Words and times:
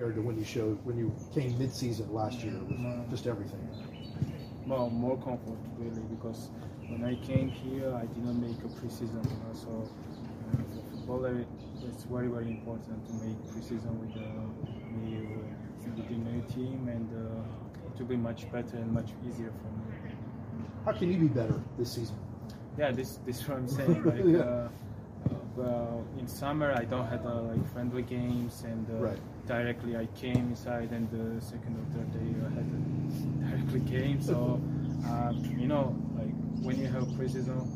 compared 0.00 0.16
to 0.16 0.22
when 0.22 0.38
you 0.38 0.44
showed 0.44 0.78
when 0.84 0.96
you 0.96 1.14
came 1.34 1.58
mid-season 1.58 2.10
last 2.12 2.38
year 2.42 2.54
with 2.68 2.78
No. 2.78 3.04
just 3.10 3.26
everything? 3.26 3.60
Well, 4.66 4.88
more 4.88 5.18
comfort 5.18 5.58
really 5.78 6.00
because 6.14 6.48
when 6.88 7.04
I 7.04 7.16
came 7.16 7.48
here, 7.48 7.92
I 7.94 8.06
did 8.06 8.24
not 8.24 8.36
make 8.36 8.58
a 8.64 8.70
preseason. 8.80 9.22
You 9.32 9.38
know, 9.44 9.52
so 9.52 9.70
uh, 9.70 10.56
for 10.56 10.96
footballer, 10.96 11.44
it's 11.86 12.04
very 12.04 12.28
very 12.28 12.48
important 12.48 12.98
to 13.08 13.12
make 13.24 13.36
preseason 13.52 13.92
with 14.00 14.14
the 14.14 14.28
new 15.04 15.44
with 15.84 16.08
the 16.08 16.14
new 16.30 16.40
team, 16.54 16.88
and 16.88 17.08
uh, 17.12 17.92
it 17.92 17.98
will 18.00 18.06
be 18.06 18.16
much 18.16 18.50
better 18.50 18.76
and 18.78 18.90
much 18.92 19.10
easier 19.28 19.52
for 19.60 19.70
me. 19.76 20.14
How 20.86 20.92
can 20.92 21.12
you 21.12 21.18
be 21.18 21.28
better 21.28 21.60
this 21.78 21.92
season? 21.92 22.16
Yeah, 22.78 22.90
this 22.90 23.18
this 23.26 23.40
is 23.40 23.48
what 23.48 23.58
I'm 23.58 23.68
saying. 23.78 24.02
Like, 24.04 24.24
Yeah. 24.24 24.68
Uh, 25.58 25.60
uh, 25.60 25.64
well, 25.64 26.04
in 26.18 26.26
summer 26.26 26.72
I 26.72 26.84
don't 26.84 27.06
have 27.06 27.24
uh, 27.26 27.42
like 27.42 27.72
friendly 27.72 28.02
games, 28.02 28.62
and 28.64 28.86
uh, 28.90 28.94
Right. 28.94 29.18
directly 29.46 29.96
I 29.96 30.06
came 30.16 30.36
inside, 30.48 30.90
and 30.92 31.08
the 31.10 31.40
second 31.40 31.76
or 31.76 31.84
third 31.94 32.12
day 32.12 32.28
I 32.46 32.50
had 32.54 32.66
a 32.66 32.80
directly 33.50 33.80
game. 33.80 34.20
So 34.22 34.60
uh, 35.04 35.32
you 35.58 35.66
know, 35.66 35.94
like 36.16 36.32
when 36.62 36.78
you 36.80 36.88
have 36.88 37.04
preseason, 37.18 37.66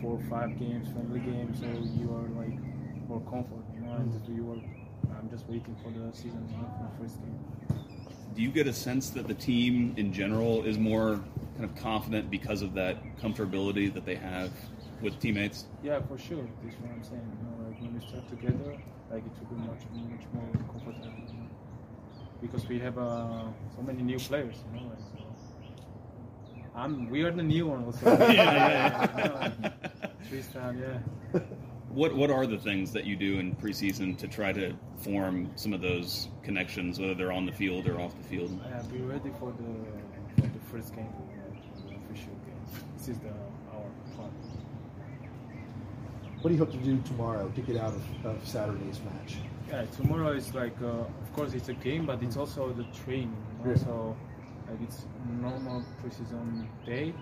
four 0.00 0.12
or 0.18 0.22
five 0.30 0.58
games, 0.58 0.88
friendly 0.92 1.20
games, 1.20 1.60
so 1.60 1.66
you 2.00 2.10
are 2.14 2.28
like 2.40 2.56
more 3.08 3.20
comfort, 3.22 3.64
you 3.74 3.80
know, 3.80 3.94
and 3.94 4.36
you 4.36 4.50
are. 4.52 4.58
I'm 5.18 5.28
just 5.30 5.48
waiting 5.48 5.76
for 5.82 5.90
the 5.90 6.12
season, 6.16 6.46
you 6.50 6.56
know, 6.62 6.70
for 6.78 7.02
the 7.04 7.08
first 7.08 7.20
game. 7.20 7.38
Do 8.34 8.42
you 8.42 8.50
get 8.50 8.66
a 8.66 8.72
sense 8.72 9.10
that 9.10 9.28
the 9.28 9.34
team 9.34 9.94
in 9.98 10.12
general 10.12 10.64
is 10.64 10.78
more 10.78 11.20
kind 11.56 11.64
of 11.64 11.76
confident 11.76 12.30
because 12.30 12.62
of 12.62 12.72
that 12.74 12.96
comfortability 13.18 13.92
that 13.92 14.06
they 14.06 14.14
have 14.14 14.50
with 15.02 15.18
teammates? 15.20 15.66
Yeah, 15.82 16.00
for 16.00 16.16
sure. 16.16 16.44
This 16.62 16.74
is 16.74 16.80
what 16.80 16.92
I'm 16.92 17.02
saying. 17.02 17.26
You 17.38 17.64
know, 17.64 17.68
like 17.68 17.80
when 17.80 17.94
we 17.94 18.06
start 18.06 18.28
together, 18.28 18.80
like 19.10 19.24
it 19.26 19.32
will 19.38 19.56
be 19.56 19.66
much, 19.66 19.82
much 19.92 20.26
more 20.32 20.48
comfortable. 20.72 21.06
You 21.28 21.34
know? 21.34 21.48
Because 22.40 22.66
we 22.68 22.78
have 22.78 22.98
uh, 22.98 23.44
so 23.76 23.82
many 23.82 24.02
new 24.02 24.18
players. 24.18 24.56
You 24.72 24.80
know, 24.80 24.86
like 24.88 24.98
so. 24.98 25.22
I'm. 26.74 27.10
We 27.10 27.22
are 27.22 27.30
the 27.30 27.42
new 27.42 27.66
one 27.66 27.84
also. 27.84 28.16
Yeah, 28.32 29.12
yeah, 29.18 29.52
know, 29.62 29.70
Tristan, 30.28 30.78
yeah. 30.78 31.40
What 31.90 32.14
What 32.16 32.30
are 32.30 32.46
the 32.46 32.58
things 32.58 32.92
that 32.92 33.04
you 33.04 33.16
do 33.16 33.38
in 33.38 33.54
preseason 33.56 34.16
to 34.18 34.28
try 34.28 34.52
to 34.52 34.74
form 34.96 35.50
some 35.56 35.72
of 35.72 35.82
those 35.82 36.28
connections, 36.42 36.98
whether 36.98 37.14
they're 37.14 37.32
on 37.32 37.44
the 37.44 37.52
field 37.52 37.86
or 37.86 38.00
off 38.00 38.16
the 38.16 38.28
field? 38.28 38.58
Yeah, 38.64 38.82
be 38.90 39.02
ready 39.02 39.30
for 39.38 39.52
the 39.52 40.42
for 40.42 40.48
the 40.48 40.64
first 40.70 40.94
game, 40.96 41.12
the 41.86 41.94
official 41.96 42.32
game. 42.46 42.82
This 42.96 43.08
is 43.08 43.18
the. 43.18 43.32
What 46.42 46.48
do 46.48 46.54
you 46.56 46.58
hope 46.58 46.72
to 46.72 46.78
do 46.78 47.00
tomorrow 47.02 47.48
to 47.54 47.60
get 47.60 47.76
out 47.76 47.94
of, 47.94 48.26
of 48.26 48.48
Saturday's 48.48 49.00
match? 49.04 49.36
Yeah, 49.68 49.84
tomorrow 49.96 50.32
is 50.32 50.52
like, 50.52 50.74
uh, 50.82 50.86
of 50.88 51.32
course, 51.34 51.54
it's 51.54 51.68
a 51.68 51.72
game, 51.74 52.04
but 52.04 52.20
it's 52.20 52.36
also 52.36 52.72
the 52.72 52.82
training. 53.04 53.36
You 53.60 53.64
know? 53.64 53.70
Yeah. 53.70 53.84
So, 53.84 54.16
like, 54.68 54.82
it's 54.82 55.04
normal 55.40 55.84
preseason 56.02 56.66
day, 56.84 57.14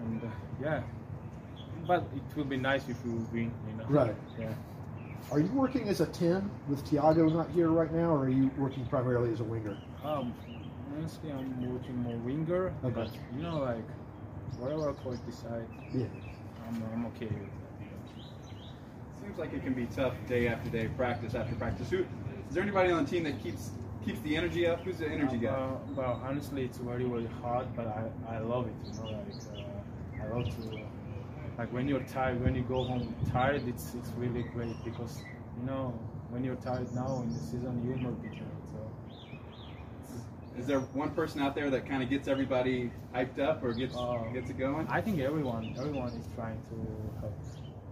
and 0.00 0.24
uh, 0.24 0.26
yeah. 0.60 0.82
But 1.86 2.02
it 2.16 2.36
will 2.36 2.44
be 2.44 2.56
nice 2.56 2.88
if 2.88 3.04
we 3.04 3.12
win. 3.12 3.52
You 3.68 3.76
know. 3.78 3.84
Right. 3.88 4.16
Yeah. 4.36 4.52
Are 5.30 5.38
you 5.38 5.52
working 5.52 5.88
as 5.88 6.00
a 6.00 6.06
10 6.06 6.50
with 6.68 6.84
Thiago 6.90 7.32
not 7.32 7.50
here 7.50 7.68
right 7.68 7.92
now, 7.92 8.10
or 8.10 8.24
are 8.24 8.28
you 8.28 8.50
working 8.58 8.84
primarily 8.86 9.32
as 9.32 9.38
a 9.38 9.44
winger? 9.44 9.78
Um, 10.02 10.34
honestly, 10.96 11.30
I'm 11.30 11.72
working 11.72 11.96
more 12.02 12.16
winger, 12.16 12.74
Okay. 12.82 12.94
but 12.94 13.10
you 13.36 13.42
know, 13.42 13.58
like, 13.58 13.86
whatever 14.58 14.92
coach 14.94 15.18
decide, 15.24 15.68
Yeah. 15.94 16.06
I'm, 16.66 16.82
I'm 16.92 17.06
okay 17.06 17.26
with 17.26 17.38
that. 17.38 17.69
Seems 19.30 19.38
like 19.38 19.52
it 19.52 19.62
can 19.62 19.74
be 19.74 19.86
tough 19.94 20.14
day 20.26 20.48
after 20.48 20.68
day, 20.70 20.88
practice 20.96 21.36
after 21.36 21.54
practice. 21.54 21.88
Who, 21.88 21.98
is 21.98 22.54
there 22.54 22.64
anybody 22.64 22.90
on 22.90 23.04
the 23.04 23.08
team 23.08 23.22
that 23.22 23.40
keeps 23.40 23.70
keeps 24.04 24.18
the 24.22 24.36
energy 24.36 24.66
up? 24.66 24.82
Who's 24.82 24.98
the 24.98 25.08
energy 25.08 25.36
guy? 25.36 25.50
Uh, 25.50 25.76
well, 25.94 26.20
honestly, 26.24 26.64
it's 26.64 26.78
very 26.78 27.04
really 27.04 27.30
hard, 27.40 27.68
but 27.76 27.86
I, 27.86 28.02
I 28.28 28.38
love 28.40 28.66
it. 28.66 28.74
You 28.90 28.98
know, 28.98 29.06
like 29.12 29.38
uh, 29.54 30.24
I 30.24 30.34
love 30.34 30.48
to 30.56 30.62
like 31.58 31.72
when 31.72 31.86
you're 31.86 32.00
tired, 32.00 32.42
when 32.42 32.56
you 32.56 32.62
go 32.62 32.82
home 32.82 33.14
tired, 33.30 33.68
it's 33.68 33.94
it's 33.94 34.10
really 34.18 34.42
great 34.52 34.74
because 34.84 35.22
you 35.60 35.64
know 35.64 35.94
when 36.30 36.42
you're 36.42 36.56
tired 36.56 36.92
now 36.92 37.22
in 37.22 37.32
the 37.32 37.40
season, 37.40 37.80
you 37.84 37.92
will 37.92 38.10
not 38.10 38.20
be 38.22 38.30
tired. 38.36 38.64
So 38.72 38.78
Is 40.58 40.66
there 40.66 40.80
one 40.80 41.10
person 41.10 41.40
out 41.40 41.54
there 41.54 41.70
that 41.70 41.86
kind 41.86 42.02
of 42.02 42.10
gets 42.10 42.26
everybody 42.26 42.90
hyped 43.14 43.38
up 43.38 43.62
or 43.62 43.74
gets 43.74 43.94
Uh, 43.94 44.24
gets 44.34 44.50
it 44.50 44.58
going? 44.58 44.88
I 44.90 45.00
think 45.00 45.20
everyone 45.20 45.72
everyone 45.78 46.14
is 46.18 46.26
trying 46.34 46.60
to 46.70 46.76
help 47.20 47.38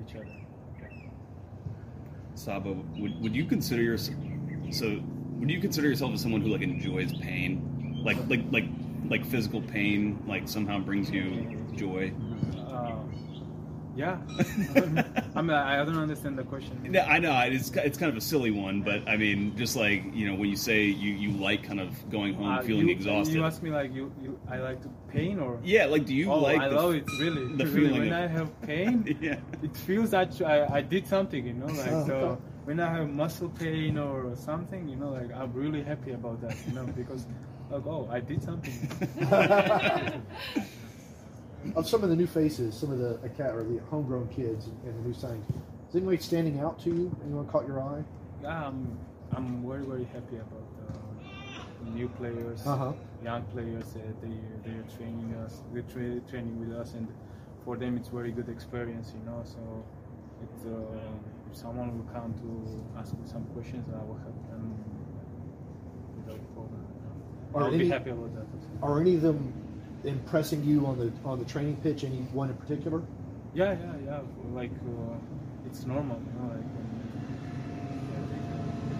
each 0.00 0.16
other. 0.16 0.32
Saba, 2.36 2.72
would, 2.98 3.20
would 3.22 3.34
you 3.34 3.44
consider 3.44 3.82
yourself 3.82 4.16
so? 4.70 5.00
Would 5.38 5.50
you 5.50 5.60
consider 5.60 5.88
yourself 5.88 6.12
as 6.14 6.20
someone 6.20 6.40
who 6.40 6.48
like 6.48 6.62
enjoys 6.62 7.12
pain, 7.14 8.02
like 8.04 8.16
like 8.28 8.40
like 8.50 8.64
like 9.08 9.24
physical 9.24 9.62
pain, 9.62 10.22
like 10.26 10.48
somehow 10.48 10.78
brings 10.78 11.10
you 11.10 11.66
joy? 11.76 12.12
Uh, 12.68 12.96
yeah, 13.96 14.18
I 15.34 15.40
mean 15.42 15.50
I 15.50 15.82
don't 15.84 15.96
understand 15.98 16.36
the 16.38 16.42
question. 16.44 16.78
No, 16.90 17.00
I 17.00 17.18
know 17.18 17.32
it's 17.40 17.70
it's 17.70 17.96
kind 17.98 18.10
of 18.10 18.16
a 18.16 18.20
silly 18.20 18.50
one, 18.50 18.82
but 18.82 19.00
I 19.08 19.16
mean, 19.16 19.56
just 19.56 19.74
like 19.76 20.04
you 20.14 20.28
know, 20.28 20.34
when 20.34 20.48
you 20.50 20.56
say 20.56 20.84
you, 20.84 21.12
you 21.14 21.30
like 21.32 21.62
kind 21.64 21.80
of 21.80 21.88
going 22.10 22.34
home 22.34 22.46
Uh, 22.58 22.62
feeling 22.62 22.88
you, 22.88 22.92
exhausted. 22.94 23.34
You 23.34 23.44
ask 23.44 23.62
me 23.62 23.70
like 23.70 23.92
you, 23.94 24.12
you 24.22 24.38
I 24.50 24.58
like 24.58 24.82
to 24.82 24.90
pain 25.08 25.38
or 25.40 25.58
yeah, 25.64 25.86
like 25.86 26.04
do 26.04 26.14
you 26.14 26.26
like 26.26 26.36
oh 26.36 26.40
like 26.40 26.60
I 26.60 26.68
the, 26.68 26.74
love 26.76 26.94
it 26.94 27.04
really. 27.20 27.44
the 27.56 27.64
really. 27.66 27.74
feeling 27.88 28.00
when 28.00 28.12
of- 28.12 28.24
I 28.24 28.26
have 28.38 28.62
pain, 28.62 29.16
yeah. 29.20 29.38
it 29.62 29.74
feels 29.76 30.10
that 30.10 30.40
I, 30.42 30.66
I 30.78 30.80
did 30.82 31.06
something, 31.08 31.46
you 31.46 31.54
know, 31.54 31.66
like 31.66 31.90
Oh, 31.90 32.06
so. 32.06 32.38
When 32.66 32.80
I 32.80 32.90
have 32.90 33.08
muscle 33.08 33.48
pain 33.48 33.96
or 33.96 34.34
something, 34.34 34.88
you 34.88 34.96
know, 34.96 35.10
like 35.10 35.30
I'm 35.32 35.52
really 35.52 35.82
happy 35.84 36.12
about 36.12 36.40
that, 36.42 36.56
you 36.66 36.72
know, 36.74 36.84
because 37.00 37.24
like 37.70 37.86
oh 37.86 38.08
I 38.10 38.18
did 38.20 38.42
something. 38.42 38.74
Of 41.74 41.88
some 41.88 42.02
of 42.04 42.10
the 42.10 42.16
new 42.16 42.26
faces, 42.26 42.74
some 42.74 42.90
of 42.92 42.98
the 42.98 43.18
aca- 43.24 43.52
or 43.54 43.62
the 43.64 43.78
homegrown 43.90 44.28
kids 44.28 44.66
and, 44.66 44.76
and 44.84 44.98
the 45.04 45.08
new 45.08 45.14
signings, 45.14 45.48
is 45.88 45.94
anybody 45.96 46.18
standing 46.18 46.60
out 46.60 46.78
to 46.80 46.90
you? 46.90 47.16
Anyone 47.24 47.46
caught 47.46 47.66
your 47.66 47.80
eye? 47.80 48.02
Yeah, 48.42 48.66
I'm 48.68 48.98
I'm 49.32 49.66
very 49.66 49.84
very 49.84 50.04
happy 50.04 50.36
about 50.36 50.66
uh, 50.88 51.24
the 51.84 51.90
new 51.90 52.08
players, 52.08 52.66
Uh-huh. 52.66 52.92
young 53.24 53.42
players. 53.54 53.94
Uh, 53.96 54.00
they 54.22 54.36
they 54.64 54.76
are 54.78 54.86
training 54.96 55.34
us, 55.44 55.62
they're 55.72 55.82
tra- 55.82 56.20
training 56.30 56.58
with 56.60 56.76
us, 56.78 56.94
and 56.94 57.08
for 57.64 57.76
them 57.76 57.96
it's 57.96 58.08
very 58.08 58.30
good 58.32 58.48
experience, 58.48 59.12
you 59.16 59.22
know. 59.30 59.40
So 59.44 59.60
it's, 60.42 60.64
uh, 60.66 61.50
if 61.50 61.56
someone 61.56 61.96
will 61.98 62.08
come 62.12 62.32
to 62.44 62.98
ask 63.00 63.12
me 63.14 63.26
some 63.26 63.44
questions, 63.54 63.86
I 63.88 64.02
will 64.04 64.18
help 64.26 64.38
them 64.50 64.74
without 66.16 66.40
problem. 66.54 66.84
I'll 67.54 67.66
any- 67.74 67.78
be 67.84 67.88
happy 67.88 68.10
about 68.10 68.34
that. 68.34 68.46
Are 68.82 69.00
any 69.00 69.14
of 69.16 69.22
them 69.22 69.52
impressing 70.06 70.62
you 70.64 70.86
on 70.86 70.98
the 70.98 71.12
on 71.28 71.38
the 71.38 71.44
training 71.44 71.76
pitch? 71.82 72.04
Any 72.04 72.18
one 72.32 72.48
in 72.50 72.56
particular? 72.56 73.02
Yeah, 73.54 73.72
yeah, 73.72 73.92
yeah. 74.04 74.20
Like 74.52 74.70
uh, 74.72 75.16
it's 75.66 75.84
normal, 75.86 76.18
you 76.18 76.32
know. 76.40 76.48
Like 76.54 76.64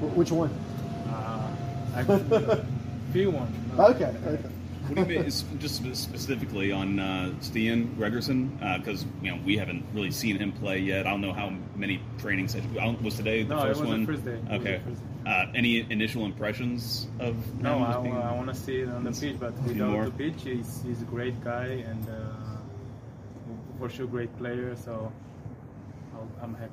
when, 0.00 0.14
Which 0.16 0.30
one? 0.32 0.50
uh, 1.08 1.50
I 1.94 2.04
feel 3.12 3.30
one. 3.30 3.52
Okay. 3.78 4.14
okay. 4.26 4.48
What 4.86 5.06
do 5.06 5.12
you 5.12 5.20
mean, 5.20 5.30
just 5.58 5.84
specifically 5.96 6.72
on 6.72 6.98
uh, 6.98 7.32
Stian 7.40 7.94
Gregersen? 7.96 8.58
Because 8.78 9.04
you 9.22 9.30
know 9.30 9.38
we 9.44 9.56
haven't 9.58 9.84
really 9.92 10.10
seen 10.10 10.38
him 10.38 10.52
play 10.52 10.78
yet. 10.78 11.06
I 11.06 11.10
don't 11.10 11.20
know 11.20 11.32
how 11.34 11.52
many 11.76 12.00
training 12.18 12.48
sessions. 12.48 12.76
I 12.78 12.86
Was 13.02 13.16
today 13.16 13.42
the 13.42 13.54
No, 13.54 13.62
it 13.64 13.66
first 13.68 13.80
was 13.80 13.88
the 13.90 13.96
one? 13.96 14.06
first 14.06 14.24
day. 14.24 14.32
It 14.32 14.44
was 14.44 14.60
Okay. 14.60 14.80
first 14.86 15.00
day. 15.00 15.30
Uh, 15.30 15.46
any 15.54 15.86
initial 15.90 16.24
impressions 16.24 17.06
of 17.20 17.34
No, 17.60 17.80
I, 17.84 18.00
being- 18.02 18.16
I 18.16 18.32
want 18.34 18.48
to 18.48 18.54
see 18.54 18.78
it 18.80 18.88
on 18.88 19.04
the 19.04 19.12
pitch, 19.12 19.36
but 19.38 19.52
without 19.64 19.90
more. 19.90 20.04
the 20.06 20.10
pitch, 20.12 20.42
he's, 20.42 20.82
he's 20.86 21.02
a 21.02 21.04
great 21.04 21.38
guy 21.44 21.66
and 21.66 22.08
uh, 22.08 22.56
for 23.78 23.90
sure 23.90 24.06
great 24.06 24.34
player. 24.38 24.74
So 24.76 25.12
I'll, 26.14 26.28
I'm 26.42 26.54
happy. 26.54 26.72